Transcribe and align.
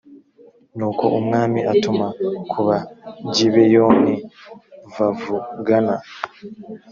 nuko 0.77 1.05
umwami 1.19 1.59
atuma 1.73 2.07
ku 2.49 2.59
bagibeyoni 2.67 4.15
v 4.93 4.95
avugana 5.07 5.95